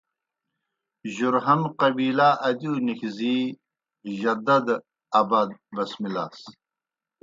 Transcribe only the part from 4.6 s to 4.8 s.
دہ